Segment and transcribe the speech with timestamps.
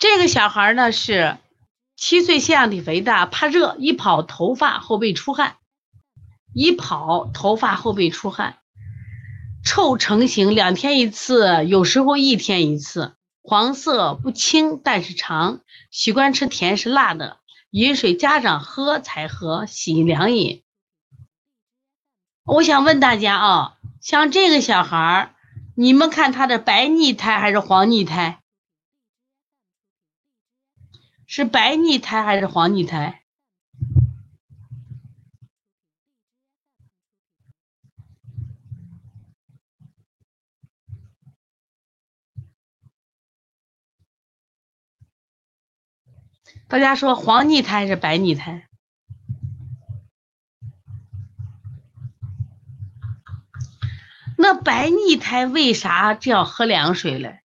[0.00, 1.36] 这个小孩呢是
[1.94, 5.56] 七岁腺样体肥大，怕热，一跑头发后背出汗，
[6.54, 8.56] 一跑头发后背出汗，
[9.62, 15.60] 臭成型，两天一次，有时候一天一次，黄色不清但是长，
[15.90, 17.36] 喜欢吃甜食辣的，
[17.70, 20.62] 饮水家长喝才喝，喜凉饮。
[22.46, 25.34] 我想问大家啊，像这个小孩，
[25.76, 28.38] 你们看他的白腻苔还是黄腻苔？
[31.32, 33.22] 是白腻苔还是黄腻苔？
[46.66, 48.68] 大家说黄腻苔还是白腻苔？
[54.36, 57.39] 那白腻苔为啥这样喝凉水嘞？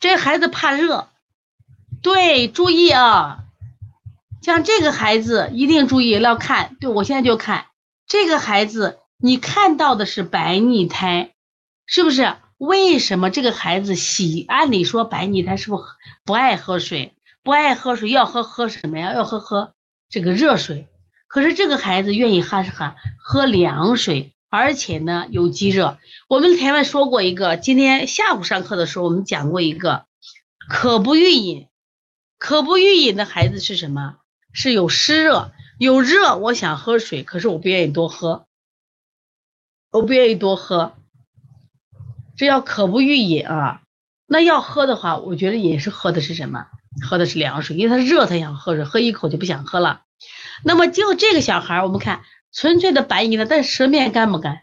[0.00, 1.08] 这孩子怕热，
[2.02, 3.44] 对，注意啊，
[4.42, 7.66] 像这个孩子一定注意要看，对我现在就看
[8.06, 11.34] 这个孩子，你看到的是白腻苔，
[11.86, 12.36] 是不是？
[12.58, 14.44] 为什么这个孩子喜？
[14.48, 15.84] 按理说白腻苔是不是
[16.24, 17.14] 不爱喝水？
[17.44, 19.14] 不爱喝水，要喝喝什么呀？
[19.14, 19.74] 要喝喝
[20.08, 20.88] 这个热水。
[21.28, 25.98] 可是这个孩子愿意喝是喝喝凉水，而且呢有积热。
[26.28, 30.06] 我们前面说过一个，今天下午上课的时候我们讲过一个，
[30.68, 31.68] 可不欲饮，
[32.38, 34.16] 可不欲饮的孩子是什么？
[34.52, 38.46] 是有湿热，有热，我想喝水，可是我不愿意多喝，
[39.90, 40.94] 我不愿意多喝，
[42.36, 43.82] 这叫可不欲饮啊。
[44.26, 46.66] 那要喝的话，我觉得也是喝的是什么？
[47.06, 50.02] 喝的是凉水，因为他热，他想喝水，喝一口就不想喝了。
[50.64, 54.62] 那么就这个小孩，我们看纯粹的白腻的，但舌面干不干？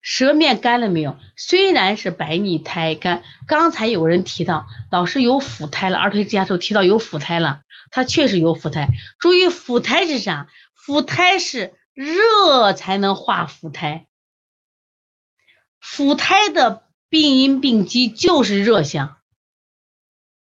[0.00, 1.18] 舌面干了没有？
[1.36, 8.88] 虽然是白腻苔干，刚才有人提到老师有腹苔了，儿童之家时候提到有腹苔了，他确实有腹苔。
[9.18, 10.48] 注意腹苔是啥？
[10.74, 14.06] 腹苔是热才能化腹苔，
[15.80, 19.16] 腹苔的病因病机就是热象。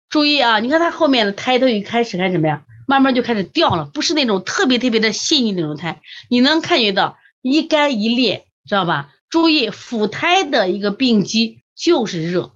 [0.10, 2.66] 注意啊，你看它后面的苔都已开始干什么呀？
[2.86, 9.12] 慢慢就开始掉了，不是那种特别特别的细腻那种胎，你能看觉到一干一裂，知道吧？
[9.30, 12.54] 注意腹胎的一个病机就是热，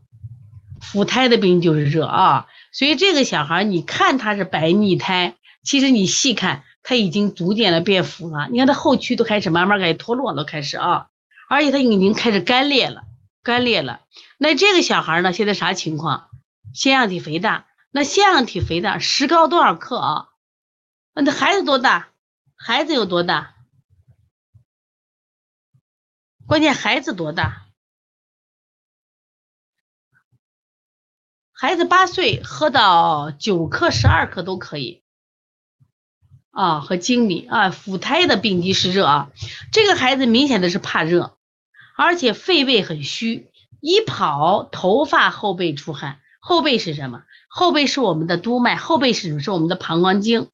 [0.82, 2.48] 腹胎的病就是热啊。
[2.72, 8.48] 所以这个小孩，你看他是白腻胎，其实你细看他已经逐渐的变腐了。
[8.52, 11.08] 你看他后区都开始慢慢开始脱落了，开始啊，
[11.50, 13.02] 而且他已经开始干裂了，
[13.44, 14.02] 干裂了。
[14.38, 16.28] 那这个小孩呢，现在啥情况？
[16.72, 20.30] 腺样体肥大，那腺样体肥大，石膏多少克啊？
[21.14, 22.10] 那孩子多大？
[22.56, 23.56] 孩子有多大？
[26.46, 27.66] 关键孩子多大？
[31.52, 35.04] 孩子八岁，喝到九克、十二克都可以
[36.52, 36.80] 啊。
[36.80, 39.32] 和经理啊，腹胎的病机是热啊。
[39.72, 41.38] 这个孩子明显的是怕热，
[41.98, 43.52] 而且肺胃很虚，
[43.82, 46.22] 一跑头发后背出汗。
[46.40, 47.24] 后背是什么？
[47.48, 49.40] 后背是我们的督脉，后背是什么？
[49.40, 50.50] 是我们的膀胱经，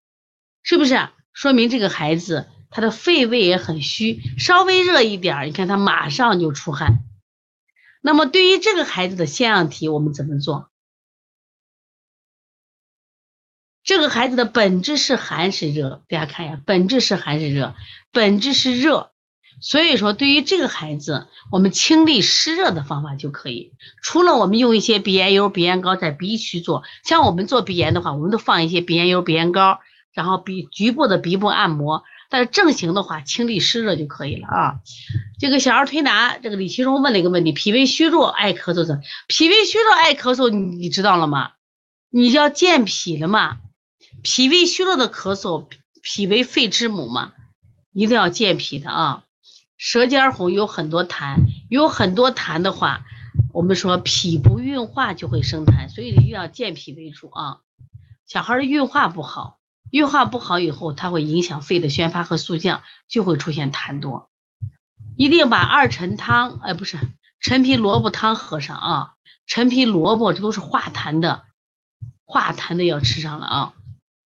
[0.63, 1.09] 是不是？
[1.33, 6.99] 说明这个孩子他的肺胃也很虚，稍微热一点，你看他马上就出汗。
[8.01, 10.69] 那么对于这个孩子的腺样体，我们怎么做？
[13.83, 16.03] 这个孩子的本质是寒是热？
[16.07, 17.75] 大家看一下，本质是寒是热？
[18.11, 19.11] 本质是热。
[19.61, 23.71] 所以说，对于这个孩子，我们清利湿热的方法就可以。
[24.03, 29.79] 除了我们用一些鼻炎油、鼻炎膏在鼻区做，像我们做鼻炎的话，我们都放一些鼻炎油、鼻炎膏，
[30.13, 32.03] 然后鼻局部的鼻部按摩。
[32.29, 34.75] 但是正形的话，清利湿热就可以了啊。
[35.39, 39.01] 这个小儿推拿，这个李其荣问了一个问题：脾胃虚弱爱咳嗽的？
[39.27, 41.51] 脾胃虚弱爱咳嗽，你你知道了吗？
[42.09, 43.57] 你要健脾了嘛？
[44.23, 45.67] 脾胃虚弱的咳嗽，
[46.01, 47.33] 脾为肺之母嘛，
[47.93, 49.23] 一定要健脾的啊。
[49.77, 53.05] 舌尖红有很多痰，有很多痰的话，
[53.53, 57.57] 我们说脾不运化就会生痰，所以一定要健脾为主啊。
[58.25, 59.59] 小孩的运化不好，
[59.91, 64.29] 运化不好以后，它会影响肺的宣发和速降，就会出现痰多。
[65.17, 66.97] 一定把二陈汤，哎，不是
[67.39, 69.11] 陈皮萝卜汤喝上啊。
[69.45, 71.43] 陈皮萝卜这都是化痰的，
[72.23, 73.73] 化痰的要吃上了啊。